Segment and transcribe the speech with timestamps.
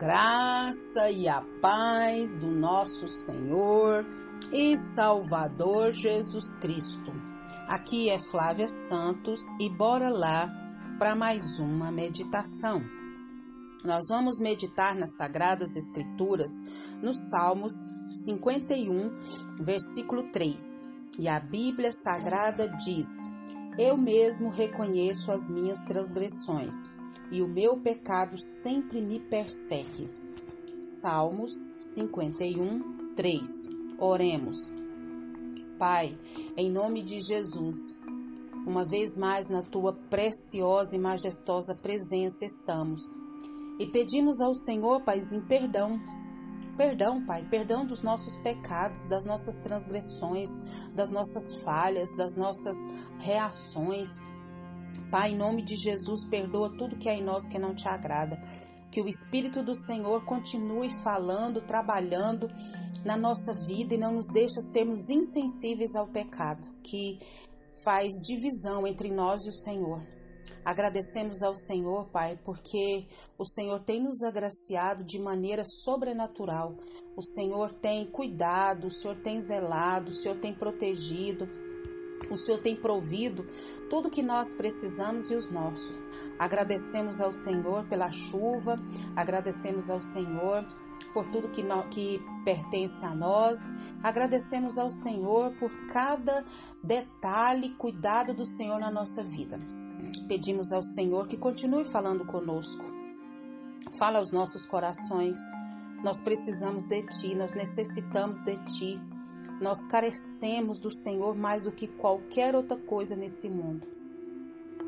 [0.00, 4.06] graça e a paz do nosso Senhor
[4.50, 7.12] e Salvador Jesus Cristo.
[7.68, 10.48] Aqui é Flávia Santos e bora lá
[10.98, 12.82] para mais uma meditação.
[13.84, 16.50] Nós vamos meditar nas Sagradas Escrituras
[17.02, 17.74] nos Salmos
[18.24, 19.10] 51,
[19.62, 20.82] versículo 3.
[21.18, 23.06] E a Bíblia Sagrada diz:
[23.78, 26.88] Eu mesmo reconheço as minhas transgressões
[27.30, 30.08] e o meu pecado sempre me persegue.
[30.80, 33.70] Salmos 51, 3.
[33.98, 34.72] Oremos.
[35.78, 36.18] Pai,
[36.56, 37.98] em nome de Jesus,
[38.66, 43.14] uma vez mais na tua preciosa e majestosa presença estamos
[43.80, 45.98] e pedimos ao Senhor, Paizinho, perdão.
[46.76, 50.62] Perdão, Pai, perdão dos nossos pecados, das nossas transgressões,
[50.94, 52.76] das nossas falhas, das nossas
[53.20, 54.20] reações
[55.10, 58.40] Pai, em nome de Jesus, perdoa tudo que é em nós que não te agrada.
[58.92, 62.48] Que o Espírito do Senhor continue falando, trabalhando
[63.04, 67.18] na nossa vida e não nos deixe sermos insensíveis ao pecado, que
[67.82, 70.00] faz divisão entre nós e o Senhor.
[70.64, 73.06] Agradecemos ao Senhor, Pai, porque
[73.38, 76.76] o Senhor tem nos agraciado de maneira sobrenatural.
[77.16, 81.48] O Senhor tem cuidado, o Senhor tem zelado, o Senhor tem protegido.
[82.28, 83.46] O Senhor tem provido
[83.88, 85.98] tudo que nós precisamos e os nossos.
[86.38, 88.78] Agradecemos ao Senhor pela chuva,
[89.16, 90.64] agradecemos ao Senhor
[91.12, 93.72] por tudo que, no, que pertence a nós.
[94.02, 96.44] Agradecemos ao Senhor por cada
[96.82, 99.58] detalhe, cuidado do Senhor na nossa vida.
[100.28, 102.84] Pedimos ao Senhor que continue falando conosco.
[103.98, 105.38] Fala aos nossos corações.
[106.02, 109.00] Nós precisamos de Ti, nós necessitamos de Ti.
[109.60, 113.86] Nós carecemos do Senhor mais do que qualquer outra coisa nesse mundo.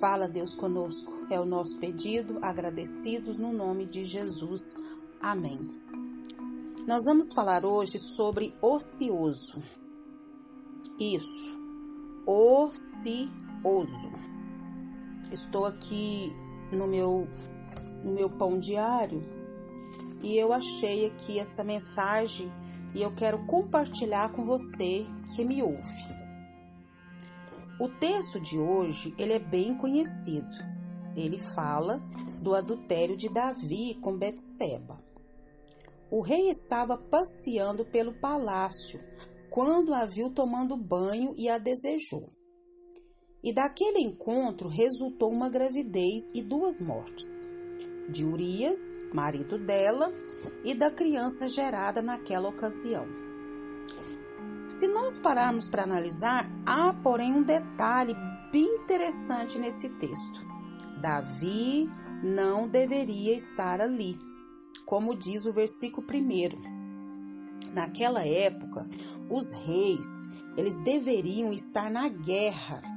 [0.00, 1.26] Fala, Deus, conosco.
[1.30, 4.76] É o nosso pedido, agradecidos no nome de Jesus.
[5.20, 5.70] Amém.
[6.86, 9.62] Nós vamos falar hoje sobre ocioso.
[10.98, 11.58] Isso,
[12.26, 14.10] ocioso.
[15.30, 16.32] Estou aqui
[16.72, 17.28] no meu,
[18.02, 19.22] no meu pão diário
[20.22, 22.50] e eu achei aqui essa mensagem
[22.96, 26.16] e eu quero compartilhar com você que me ouve.
[27.78, 30.56] O texto de hoje, ele é bem conhecido.
[31.14, 31.98] Ele fala
[32.40, 34.96] do adultério de Davi com Betseba.
[36.10, 38.98] O rei estava passeando pelo palácio
[39.50, 42.30] quando a viu tomando banho e a desejou.
[43.44, 47.55] E daquele encontro resultou uma gravidez e duas mortes
[48.08, 50.12] de Urias, marido dela,
[50.64, 53.06] e da criança gerada naquela ocasião.
[54.68, 58.16] Se nós pararmos para analisar, há, porém, um detalhe
[58.50, 60.44] bem interessante nesse texto.
[61.00, 61.88] Davi
[62.22, 64.18] não deveria estar ali,
[64.84, 67.72] como diz o versículo 1.
[67.72, 68.88] Naquela época,
[69.30, 72.95] os reis, eles deveriam estar na guerra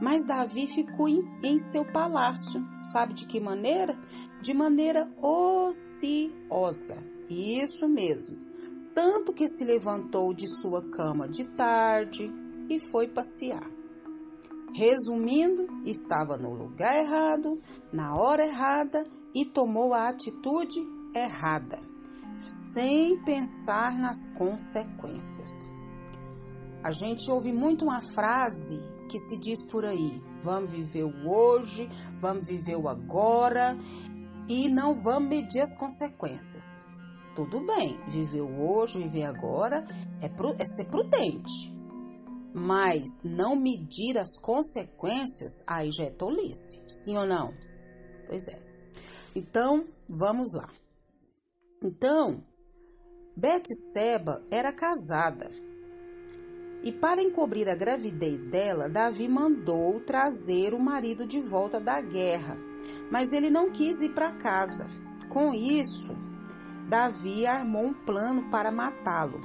[0.00, 2.62] mas Davi ficou em, em seu palácio.
[2.80, 3.98] Sabe de que maneira?
[4.40, 6.96] De maneira ociosa.
[7.28, 8.36] Isso mesmo.
[8.94, 12.32] Tanto que se levantou de sua cama de tarde
[12.68, 13.70] e foi passear.
[14.74, 17.60] Resumindo, estava no lugar errado,
[17.92, 20.78] na hora errada e tomou a atitude
[21.14, 21.78] errada,
[22.38, 25.64] sem pensar nas consequências.
[26.82, 31.88] A gente ouve muito uma frase que se diz por aí: vamos viver o hoje,
[32.20, 33.76] vamos viver o agora
[34.48, 36.82] e não vamos medir as consequências.
[37.34, 39.84] Tudo bem, viver o hoje, viver agora
[40.22, 41.74] é, é ser prudente.
[42.54, 46.82] Mas não medir as consequências, aí já é tolice.
[46.88, 47.52] Sim ou não?
[48.26, 48.58] Pois é.
[49.34, 50.70] Então, vamos lá.
[51.82, 52.42] Então,
[53.92, 55.50] Seba era casada
[56.86, 62.56] e para encobrir a gravidez dela, Davi mandou trazer o marido de volta da guerra,
[63.10, 64.88] mas ele não quis ir para casa.
[65.28, 66.16] Com isso,
[66.88, 69.40] Davi armou um plano para matá-lo,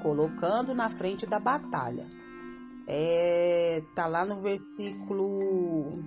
[0.00, 2.06] colocando na frente da batalha.
[2.86, 6.02] É, tá lá no versículo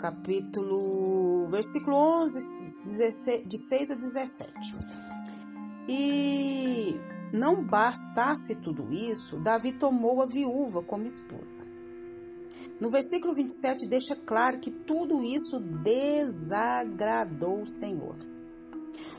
[0.00, 4.74] capítulo versículo 11, 16, de 6 a 17.
[5.86, 6.98] E
[7.32, 11.64] não bastasse tudo isso, Davi tomou a viúva como esposa.
[12.80, 18.16] No versículo 27 deixa claro que tudo isso desagradou o Senhor.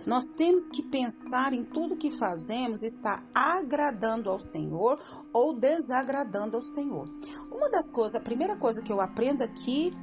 [0.06, 5.00] Nós temos que pensar em tudo que fazemos está agradando ao Senhor
[5.32, 7.08] ou desagradando ao Senhor.
[7.52, 9.94] Uma das coisas, a primeira coisa que eu aprendo aqui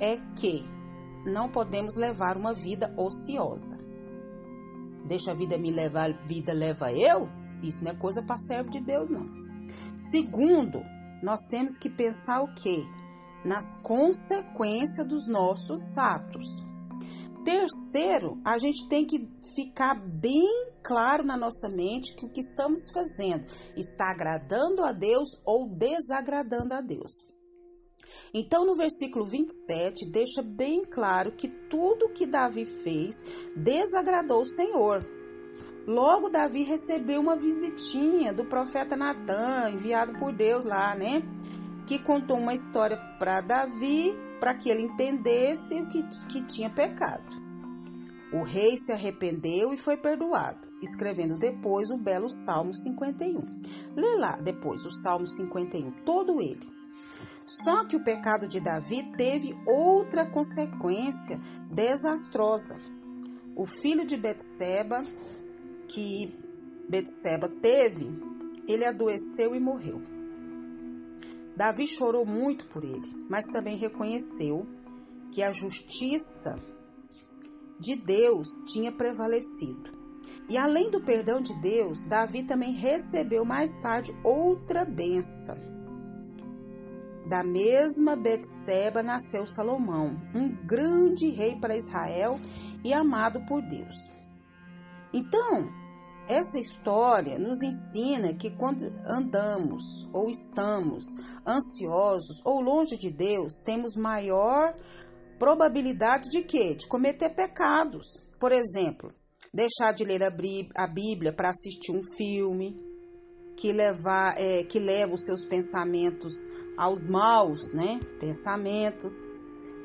[0.00, 0.64] é que
[1.26, 3.78] não podemos levar uma vida ociosa.
[5.04, 7.28] deixa a vida me levar, vida leva eu,
[7.62, 9.26] isso não é coisa para servo de Deus, não.
[9.96, 10.82] Segundo,
[11.22, 12.84] nós temos que pensar o quê?
[13.44, 16.64] Nas consequências dos nossos atos.
[17.44, 22.90] Terceiro, a gente tem que ficar bem claro na nossa mente que o que estamos
[22.92, 23.44] fazendo
[23.76, 27.32] está agradando a Deus ou desagradando a Deus.
[28.32, 33.22] Então, no versículo 27, deixa bem claro que tudo que Davi fez
[33.56, 35.04] desagradou o Senhor.
[35.86, 41.22] Logo, Davi recebeu uma visitinha do profeta Natan, enviado por Deus lá, né?
[41.86, 47.42] Que contou uma história para Davi, para que ele entendesse o que, que tinha pecado.
[48.32, 53.40] O rei se arrependeu e foi perdoado, escrevendo depois o belo Salmo 51.
[53.94, 56.66] Lê lá depois o Salmo 51, todo ele.
[57.44, 61.38] Só que o pecado de Davi teve outra consequência
[61.70, 62.80] desastrosa.
[63.54, 65.04] O filho de Betseba,
[65.92, 66.34] que
[66.88, 68.08] Betseba teve,
[68.66, 70.02] ele adoeceu e morreu.
[71.56, 74.66] Davi chorou muito por ele, mas também reconheceu
[75.30, 76.56] que a justiça
[77.78, 79.90] de Deus tinha prevalecido.
[80.48, 85.72] E além do perdão de Deus, Davi também recebeu mais tarde outra benção
[87.32, 92.38] da mesma Betseba nasceu Salomão, um grande rei para Israel
[92.84, 93.94] e amado por Deus.
[95.14, 95.72] Então,
[96.28, 101.04] essa história nos ensina que quando andamos ou estamos
[101.46, 104.72] ansiosos ou longe de Deus, temos maior
[105.38, 106.74] probabilidade de quê?
[106.74, 108.06] De cometer pecados.
[108.38, 109.12] Por exemplo,
[109.52, 112.76] deixar de ler a Bíblia para assistir um filme
[113.56, 116.32] que, levar, é, que leva os seus pensamentos
[116.76, 119.12] aos maus né, pensamentos.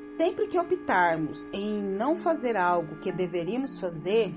[0.04, 4.34] Sempre que optarmos em não fazer algo que deveríamos fazer,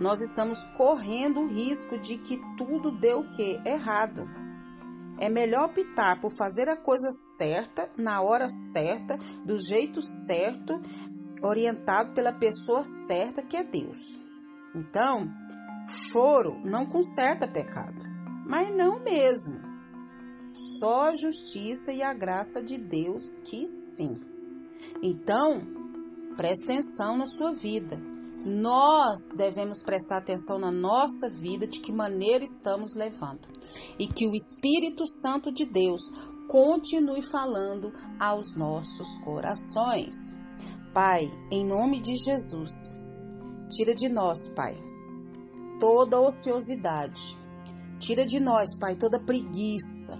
[0.00, 3.60] nós estamos correndo o risco de que tudo dê o que?
[3.64, 4.28] Errado.
[5.18, 10.80] É melhor optar por fazer a coisa certa, na hora certa, do jeito certo,
[11.42, 14.18] orientado pela pessoa certa que é Deus.
[14.74, 15.32] Então,
[15.88, 18.02] choro não conserta pecado,
[18.46, 19.58] mas não mesmo.
[20.78, 24.20] Só a justiça e a graça de Deus que sim.
[25.02, 25.60] Então,
[26.36, 27.98] preste atenção na sua vida.
[28.46, 33.48] Nós devemos prestar atenção na nossa vida, de que maneira estamos levando.
[33.98, 36.00] E que o Espírito Santo de Deus
[36.46, 40.32] continue falando aos nossos corações.
[40.94, 42.88] Pai, em nome de Jesus,
[43.68, 44.78] tira de nós, Pai,
[45.80, 47.36] toda ociosidade.
[47.98, 50.16] Tira de nós, Pai, toda preguiça,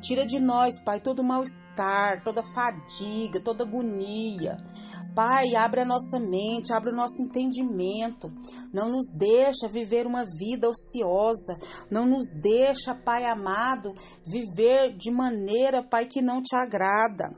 [0.00, 4.56] Tira de nós, Pai, todo mal-estar, toda fadiga, toda agonia.
[5.14, 8.28] Pai, abre a nossa mente, abre o nosso entendimento.
[8.72, 11.58] Não nos deixa viver uma vida ociosa.
[11.90, 17.34] Não nos deixa, Pai amado, viver de maneira, Pai, que não te agrada.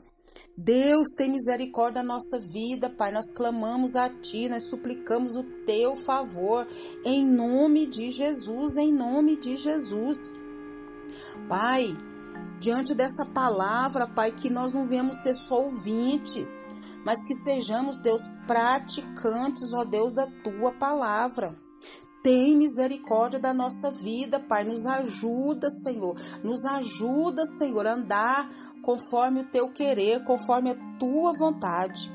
[0.55, 3.11] Deus tem misericórdia da nossa vida, Pai.
[3.11, 6.67] Nós clamamos a Ti, nós suplicamos o Teu favor,
[7.03, 10.31] em nome de Jesus, em nome de Jesus.
[11.49, 11.97] Pai,
[12.59, 16.63] diante dessa palavra, Pai, que nós não venhamos ser só ouvintes,
[17.05, 21.55] mas que sejamos, Deus, praticantes, ó Deus, da tua palavra.
[22.23, 24.63] Tem misericórdia da nossa vida, Pai.
[24.63, 26.15] Nos ajuda, Senhor.
[26.41, 28.49] Nos ajuda, Senhor, a andar
[28.81, 32.09] conforme o teu querer, conforme a tua vontade.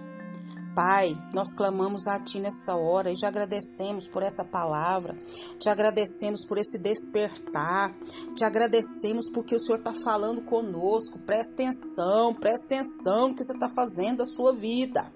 [0.79, 5.17] Pai, nós clamamos a Ti nessa hora e te agradecemos por essa palavra,
[5.59, 7.93] te agradecemos por esse despertar,
[8.37, 11.19] te agradecemos porque o Senhor está falando conosco.
[11.19, 15.13] Presta atenção, presta atenção no que você está fazendo da sua vida.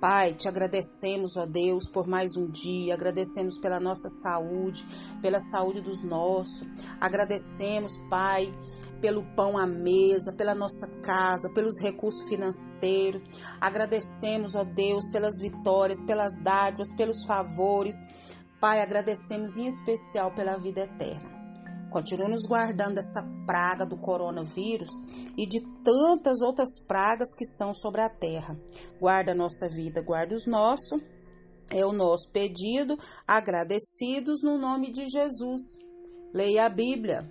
[0.00, 4.86] Pai, te agradecemos, ó Deus, por mais um dia, agradecemos pela nossa saúde,
[5.20, 6.64] pela saúde dos nossos,
[7.00, 8.54] agradecemos, Pai,
[9.00, 13.22] pelo pão à mesa, pela nossa casa, pelos recursos financeiros.
[13.60, 17.96] Agradecemos, ó Deus, pelas vitórias, pelas dádivas, pelos favores.
[18.60, 21.38] Pai, agradecemos em especial pela vida eterna.
[21.90, 24.90] Continue nos guardando dessa praga do coronavírus
[25.36, 28.58] e de tantas outras pragas que estão sobre a terra.
[29.00, 31.00] Guarda a nossa vida, guarda os nossos.
[31.70, 35.60] É o nosso pedido, agradecidos no nome de Jesus.
[36.32, 37.30] Leia a Bíblia,